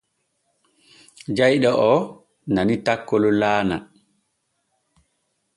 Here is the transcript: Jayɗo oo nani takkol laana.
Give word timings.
Jayɗo 1.35 1.71
oo 1.89 2.01
nani 2.53 2.75
takkol 2.85 3.23
laana. 3.41 3.77